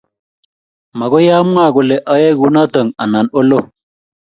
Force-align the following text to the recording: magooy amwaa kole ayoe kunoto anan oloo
magooy 0.99 1.27
amwaa 1.39 1.73
kole 1.75 1.95
ayoe 2.11 2.33
kunoto 2.39 2.79
anan 3.03 3.27
oloo 3.39 3.65